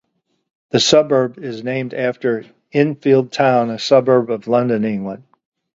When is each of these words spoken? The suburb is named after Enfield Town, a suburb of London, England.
The 0.71 0.79
suburb 0.79 1.37
is 1.37 1.63
named 1.63 1.93
after 1.93 2.43
Enfield 2.73 3.31
Town, 3.31 3.69
a 3.69 3.77
suburb 3.77 4.31
of 4.31 4.47
London, 4.47 4.83
England. 4.83 5.21